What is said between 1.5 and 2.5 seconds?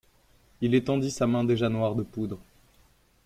noire de poudre.